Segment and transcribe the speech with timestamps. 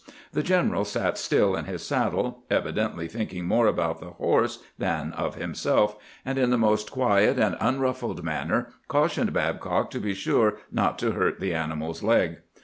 [0.33, 5.35] The general sat stUl in his saddle, evidently thinking more about the horse than of
[5.35, 10.97] himself, and in the most quiet and unruffled manner cautioned Babcock to be sure not
[10.97, 12.37] to hurt the animal's leg.